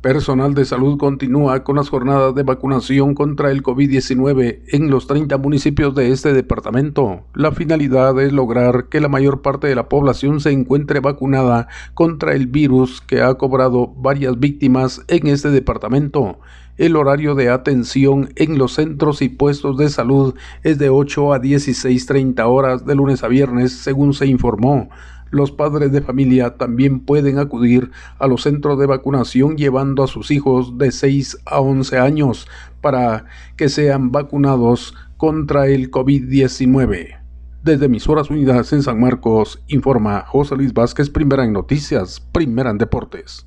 Personal 0.00 0.54
de 0.54 0.64
salud 0.64 0.96
continúa 0.96 1.64
con 1.64 1.74
las 1.74 1.88
jornadas 1.88 2.32
de 2.32 2.44
vacunación 2.44 3.16
contra 3.16 3.50
el 3.50 3.64
COVID-19 3.64 4.60
en 4.68 4.90
los 4.90 5.08
30 5.08 5.36
municipios 5.38 5.92
de 5.96 6.12
este 6.12 6.32
departamento. 6.32 7.22
La 7.34 7.50
finalidad 7.50 8.16
es 8.20 8.32
lograr 8.32 8.84
que 8.90 9.00
la 9.00 9.08
mayor 9.08 9.42
parte 9.42 9.66
de 9.66 9.74
la 9.74 9.88
población 9.88 10.38
se 10.38 10.52
encuentre 10.52 11.00
vacunada 11.00 11.66
contra 11.94 12.36
el 12.36 12.46
virus 12.46 13.00
que 13.00 13.22
ha 13.22 13.34
cobrado 13.34 13.88
varias 13.88 14.38
víctimas 14.38 15.02
en 15.08 15.26
este 15.26 15.50
departamento. 15.50 16.38
El 16.76 16.94
horario 16.94 17.34
de 17.34 17.48
atención 17.48 18.28
en 18.36 18.56
los 18.56 18.74
centros 18.74 19.20
y 19.20 19.28
puestos 19.28 19.76
de 19.78 19.90
salud 19.90 20.36
es 20.62 20.78
de 20.78 20.90
8 20.90 21.32
a 21.32 21.40
16.30 21.40 22.40
horas 22.46 22.86
de 22.86 22.94
lunes 22.94 23.24
a 23.24 23.28
viernes, 23.28 23.72
según 23.72 24.14
se 24.14 24.28
informó. 24.28 24.90
Los 25.30 25.52
padres 25.52 25.92
de 25.92 26.00
familia 26.00 26.56
también 26.56 27.00
pueden 27.00 27.38
acudir 27.38 27.90
a 28.18 28.26
los 28.26 28.42
centros 28.42 28.78
de 28.78 28.86
vacunación 28.86 29.56
llevando 29.56 30.02
a 30.02 30.06
sus 30.06 30.30
hijos 30.30 30.78
de 30.78 30.90
6 30.90 31.38
a 31.44 31.60
11 31.60 31.98
años 31.98 32.46
para 32.80 33.26
que 33.56 33.68
sean 33.68 34.10
vacunados 34.10 34.94
contra 35.16 35.66
el 35.66 35.90
COVID-19. 35.90 37.18
Desde 37.62 37.86
emisoras 37.86 38.30
unidas 38.30 38.72
en 38.72 38.82
San 38.82 39.00
Marcos, 39.00 39.62
informa 39.66 40.24
José 40.26 40.56
Luis 40.56 40.72
Vázquez, 40.72 41.10
primera 41.10 41.44
en 41.44 41.52
noticias, 41.52 42.20
primera 42.32 42.70
en 42.70 42.78
deportes. 42.78 43.46